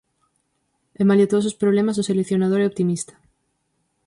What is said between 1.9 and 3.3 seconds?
o seleccionador é optimista.